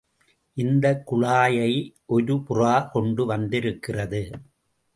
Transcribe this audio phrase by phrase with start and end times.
[0.57, 1.93] இந்தக் குழாயை
[2.05, 4.29] ஒரு புறா கொண்டு வந்திருக்கிறது.